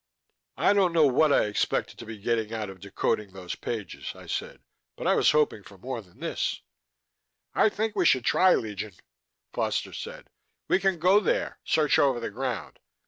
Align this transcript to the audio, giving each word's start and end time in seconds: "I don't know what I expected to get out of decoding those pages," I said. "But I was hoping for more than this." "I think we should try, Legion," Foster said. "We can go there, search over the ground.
"I 0.57 0.73
don't 0.73 0.93
know 0.93 1.05
what 1.05 1.31
I 1.31 1.43
expected 1.43 1.99
to 1.99 2.17
get 2.17 2.51
out 2.51 2.71
of 2.71 2.79
decoding 2.79 3.33
those 3.33 3.53
pages," 3.53 4.13
I 4.15 4.25
said. 4.25 4.63
"But 4.97 5.05
I 5.05 5.13
was 5.13 5.29
hoping 5.29 5.61
for 5.61 5.77
more 5.77 6.01
than 6.01 6.19
this." 6.21 6.63
"I 7.53 7.69
think 7.69 7.95
we 7.95 8.07
should 8.07 8.25
try, 8.25 8.55
Legion," 8.55 8.93
Foster 9.53 9.93
said. 9.93 10.31
"We 10.67 10.79
can 10.79 10.97
go 10.97 11.19
there, 11.19 11.59
search 11.63 11.99
over 11.99 12.19
the 12.19 12.31
ground. 12.31 12.79